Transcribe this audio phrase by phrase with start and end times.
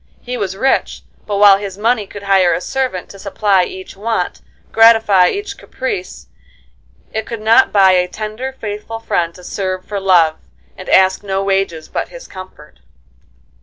[0.23, 4.41] He was rich, but while his money could hire a servant to supply each want,
[4.71, 6.25] gratify each caprice,
[7.13, 10.39] it could not buy a tender, faithful friend to serve for love,
[10.75, 12.79] and ask no wages but his comfort.